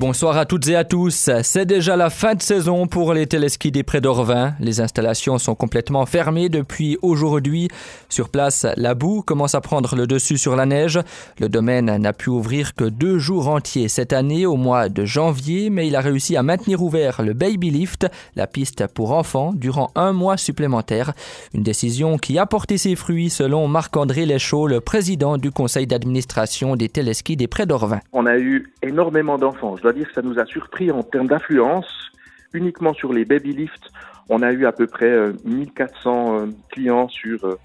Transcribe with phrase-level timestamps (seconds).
[0.00, 1.30] Bonsoir à toutes et à tous.
[1.44, 4.54] C'est déjà la fin de saison pour les téléskis des Prés d'Orvin.
[4.58, 7.68] Les installations sont complètement fermées depuis aujourd'hui.
[8.08, 10.98] Sur place, la boue commence à prendre le dessus sur la neige.
[11.38, 15.70] Le domaine n'a pu ouvrir que deux jours entiers cette année au mois de janvier,
[15.70, 19.92] mais il a réussi à maintenir ouvert le Baby Lift, la piste pour enfants, durant
[19.94, 21.12] un mois supplémentaire.
[21.54, 26.74] Une décision qui a porté ses fruits selon Marc-André Léchaud, le président du conseil d'administration
[26.74, 28.00] des téléskis des Prés d'Orvin.
[28.12, 32.10] On a eu énormément d'enfants dois dire que ça nous a surpris en termes d'affluence.
[32.54, 33.90] Uniquement sur les baby lifts,
[34.28, 37.58] on a eu à peu près 1400 euh, euh, clients sur, euh,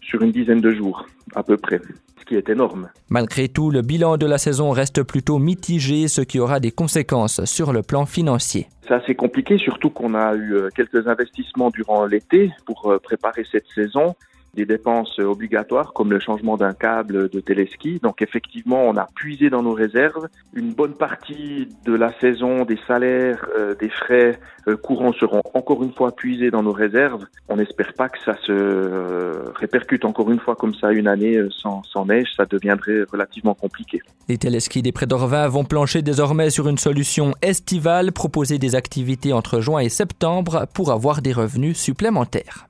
[0.00, 1.80] sur une dizaine de jours, à peu près
[2.20, 2.88] ce qui est énorme.
[3.08, 7.44] Malgré tout, le bilan de la saison reste plutôt mitigé, ce qui aura des conséquences
[7.44, 8.68] sur le plan financier.
[8.86, 14.14] C'est assez compliqué, surtout qu'on a eu quelques investissements durant l'été pour préparer cette saison
[14.56, 18.00] des dépenses obligatoires comme le changement d'un câble de téléski.
[18.02, 20.28] Donc effectivement, on a puisé dans nos réserves.
[20.54, 25.82] Une bonne partie de la saison, des salaires, euh, des frais euh, courants seront encore
[25.82, 27.26] une fois puisés dans nos réserves.
[27.48, 31.38] On n'espère pas que ça se euh, répercute encore une fois comme ça une année
[31.50, 32.28] sans, sans neige.
[32.36, 34.00] Ça deviendrait relativement compliqué.
[34.28, 39.32] Les téléskis des Prés d'Orvin vont plancher désormais sur une solution estivale, proposer des activités
[39.32, 42.66] entre juin et septembre pour avoir des revenus supplémentaires.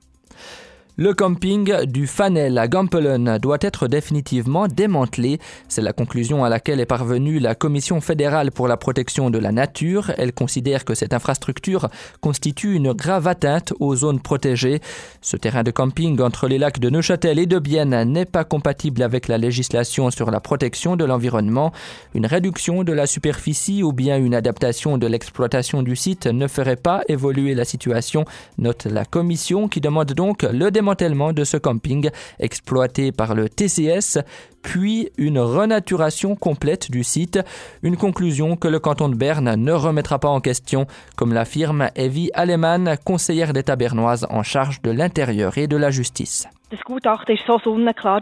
[0.99, 5.39] Le camping du Fanel à Gampelen doit être définitivement démantelé.
[5.67, 9.51] C'est la conclusion à laquelle est parvenue la Commission fédérale pour la protection de la
[9.51, 10.11] nature.
[10.17, 14.79] Elle considère que cette infrastructure constitue une grave atteinte aux zones protégées.
[15.21, 19.03] Ce terrain de camping entre les lacs de Neuchâtel et de Bienne n'est pas compatible
[19.03, 21.73] avec la législation sur la protection de l'environnement.
[22.15, 26.75] Une réduction de la superficie ou bien une adaptation de l'exploitation du site ne ferait
[26.75, 28.25] pas évoluer la situation,
[28.57, 30.86] note la Commission qui demande donc le démantèlement
[31.33, 34.19] de ce camping exploité par le TCS,
[34.67, 37.39] puis une renaturation complète du site,
[37.83, 42.31] une conclusion que le canton de Berne ne remettra pas en question, comme l'affirme Evie
[42.33, 46.49] Alemann, conseillère d'État bernoise en charge de l'intérieur et de la justice.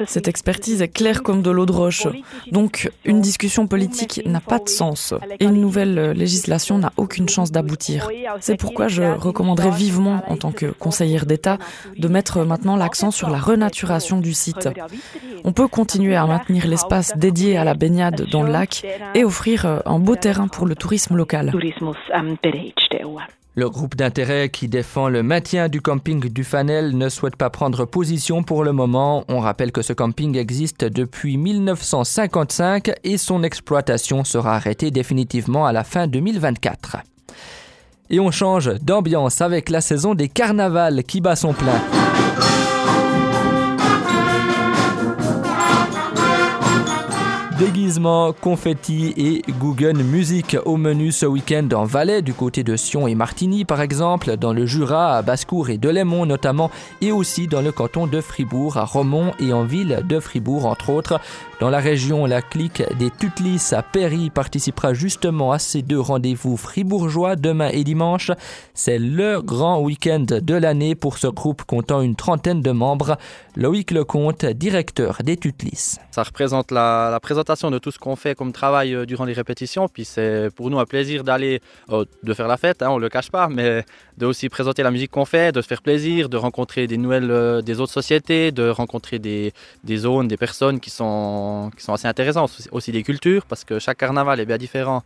[0.05, 2.07] Cette expertise est claire comme de l'eau de roche.
[2.51, 7.51] Donc, une discussion politique n'a pas de sens et une nouvelle législation n'a aucune chance
[7.51, 8.07] d'aboutir.
[8.41, 11.57] C'est pourquoi je recommanderais vivement, en tant que conseillère d'État,
[11.97, 14.69] de mettre maintenant l'accent sur la renaturation du site.
[15.43, 19.81] On peut continuer à maintenir l'espace dédié à la baignade dans le lac et offrir
[19.85, 21.53] un beau terrain pour le tourisme local.
[23.57, 27.85] Le groupe d'intérêt qui défend le maintien du camping du Fanel ne souhaite pas prendre
[27.85, 29.23] position pour le moment.
[29.29, 35.71] On rappelle que ce camping existe depuis 1955 et son exploitation sera arrêtée définitivement à
[35.71, 36.97] la fin 2024.
[38.09, 41.79] Et on change d'ambiance avec la saison des carnavals qui bat son plein.
[47.59, 53.07] Déguisement, confetti et Google Music au menu ce week-end en Valais, du côté de Sion
[53.07, 57.61] et Martigny par exemple, dans le Jura, à Bascourt et Delémont notamment, et aussi dans
[57.61, 61.21] le canton de Fribourg, à Romont et en ville de Fribourg entre autres.
[61.61, 66.57] Dans la région, la clique des Tutlis à Péry participera justement à ces deux rendez-vous
[66.57, 68.31] fribourgeois demain et dimanche.
[68.73, 73.17] C'est le grand week-end de l'année pour ce groupe comptant une trentaine de membres.
[73.57, 75.95] Loïc Lecomte, directeur des Tutlis.
[76.11, 79.87] Ça représente la, présentation de tout ce qu'on fait comme travail euh, durant les répétitions.
[79.87, 83.01] Puis c'est pour nous un plaisir d'aller, euh, de faire la fête, hein, on ne
[83.01, 83.85] le cache pas, mais
[84.17, 87.31] de aussi présenter la musique qu'on fait, de se faire plaisir, de rencontrer des nouvelles
[87.31, 89.53] euh, des autres sociétés, de rencontrer des,
[89.85, 93.79] des zones, des personnes qui sont qui sont assez intéressants, aussi des cultures, parce que
[93.79, 95.03] chaque carnaval est bien différent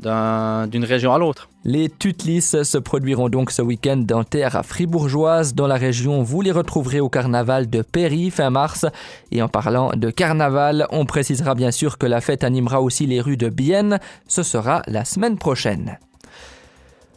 [0.00, 1.48] d'une région à l'autre.
[1.64, 5.54] Les Tutlis se produiront donc ce week-end dans terre fribourgeoise.
[5.54, 8.86] Dans la région, vous les retrouverez au carnaval de Péry fin mars.
[9.30, 13.20] Et en parlant de carnaval, on précisera bien sûr que la fête animera aussi les
[13.20, 13.98] rues de Bienne.
[14.28, 15.98] Ce sera la semaine prochaine.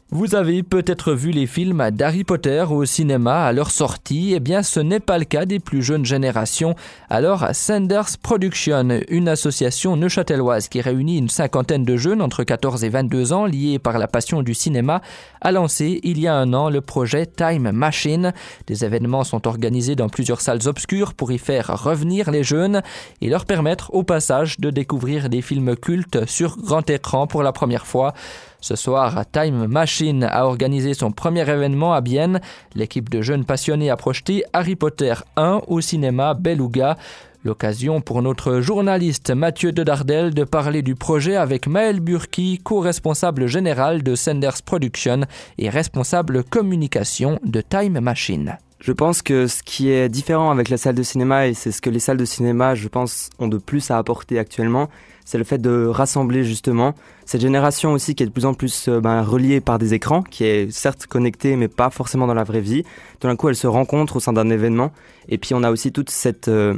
[0.10, 4.64] Vous avez peut-être vu les films d'Harry Potter au cinéma à leur sortie, eh bien
[4.64, 6.76] ce n'est pas le cas des plus jeunes générations.
[7.10, 12.90] Alors Sanders Production, une association neuchâteloise qui réunit une cinquantaine de jeunes entre 14 et
[12.90, 15.02] 22 ans liés par la passion du cinéma,
[15.42, 18.32] a lancé il y a un an le projet Time Machine.
[18.66, 22.82] Des événements sont organisés dans plusieurs salles obscures pour y faire revenir les jeunes
[23.20, 27.52] et leur permettre au passage de découvrir des films cultes sur grand écran pour la
[27.52, 28.14] première fois.
[28.60, 32.42] Ce soir, Time Machine a organisé son premier événement à Bienne.
[32.76, 36.98] L'équipe de jeunes passionnés a projeté Harry Potter 1 au cinéma Beluga.
[37.44, 43.48] L'occasion pour notre journaliste Mathieu de Dardel de parler du projet avec Maël Burki, co-responsable
[43.48, 45.22] général de Senders Production
[45.58, 48.58] et responsable communication de Time Machine.
[48.80, 51.82] Je pense que ce qui est différent avec la salle de cinéma, et c'est ce
[51.82, 54.88] que les salles de cinéma, je pense, ont de plus à apporter actuellement,
[55.28, 56.96] c'est le fait de rassembler justement
[57.26, 60.22] cette génération aussi qui est de plus en plus euh, ben, reliée par des écrans,
[60.22, 62.84] qui est certes connectée mais pas forcément dans la vraie vie.
[63.20, 64.94] Tout d'un coup, elle se rencontre au sein d'un événement.
[65.28, 66.76] Et puis on a aussi toute cette euh,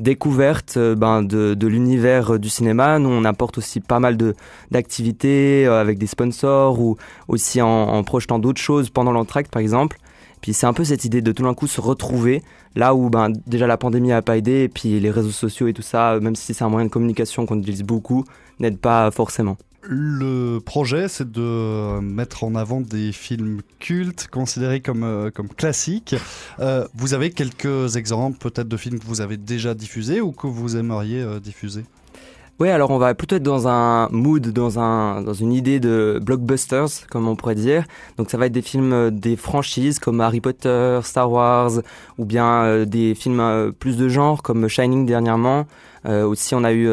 [0.00, 2.98] découverte euh, ben, de, l'univers du cinéma.
[2.98, 4.16] Nous, on apporte aussi pas mal
[4.72, 6.96] d'activités avec des sponsors ou
[7.28, 9.98] aussi en, en projetant d'autres choses pendant l'entracte, par exemple.
[10.42, 12.42] Puis c'est un peu cette idée de tout d'un coup se retrouver
[12.74, 15.72] là où ben, déjà la pandémie n'a pas aidé et puis les réseaux sociaux et
[15.72, 18.24] tout ça, même si c'est un moyen de communication qu'on utilise beaucoup,
[18.58, 19.56] n'aide pas forcément.
[19.84, 26.14] Le projet, c'est de mettre en avant des films cultes, considérés comme, euh, comme classiques.
[26.60, 30.46] Euh, vous avez quelques exemples peut-être de films que vous avez déjà diffusés ou que
[30.46, 31.84] vous aimeriez euh, diffuser?
[32.60, 36.20] Oui, alors on va plutôt être dans un mood, dans, un, dans une idée de
[36.22, 37.84] blockbusters, comme on pourrait dire.
[38.18, 41.72] Donc ça va être des films, euh, des franchises comme Harry Potter, Star Wars,
[42.18, 45.66] ou bien euh, des films euh, plus de genre comme Shining dernièrement.
[46.04, 46.88] aussi on a eu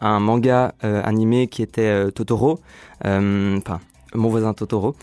[0.00, 2.60] un manga animé qui était Totoro.
[3.04, 3.80] Enfin,
[4.14, 4.94] mon voisin Totoro.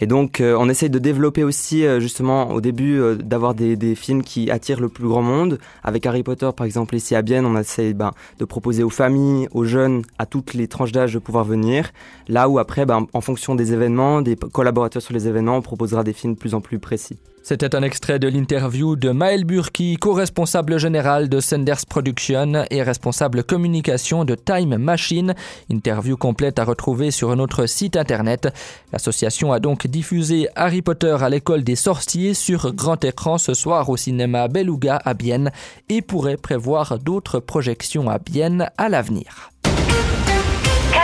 [0.00, 3.76] Et donc, euh, on essaye de développer aussi, euh, justement, au début, euh, d'avoir des,
[3.76, 5.58] des, films qui attirent le plus grand monde.
[5.82, 9.48] Avec Harry Potter, par exemple, ici à Bienne, on essaye ben, de proposer aux familles,
[9.52, 11.90] aux jeunes, à toutes les tranches d'âge de pouvoir venir.
[12.28, 16.04] Là où après, ben, en fonction des événements, des collaborateurs sur les événements, on proposera
[16.04, 17.18] des films de plus en plus précis.
[17.48, 23.42] C'était un extrait de l'interview de Maël Burki, co-responsable général de Senders Production et responsable
[23.42, 25.34] communication de Time Machine.
[25.72, 28.48] Interview complète à retrouver sur notre site internet.
[28.92, 33.88] L'association a donc diffusé Harry Potter à l'école des sorciers sur grand écran ce soir
[33.88, 35.50] au cinéma Beluga à Bienne
[35.88, 39.52] et pourrait prévoir d'autres projections à Bienne à l'avenir.